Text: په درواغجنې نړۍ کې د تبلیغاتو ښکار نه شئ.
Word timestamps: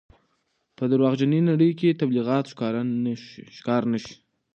په 0.77 0.83
درواغجنې 0.91 1.39
نړۍ 1.49 1.71
کې 1.79 1.89
د 1.91 1.97
تبلیغاتو 2.01 2.51
ښکار 3.59 3.83
نه 3.89 3.97
شئ. 4.03 4.13